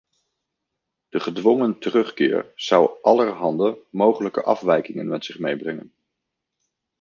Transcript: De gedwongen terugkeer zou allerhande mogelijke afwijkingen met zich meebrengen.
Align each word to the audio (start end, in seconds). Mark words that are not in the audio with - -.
De 1.09 1.19
gedwongen 1.19 1.79
terugkeer 1.79 2.51
zou 2.55 2.89
allerhande 3.01 3.77
mogelijke 3.89 4.43
afwijkingen 4.43 5.07
met 5.07 5.25
zich 5.25 5.39
meebrengen. 5.39 5.93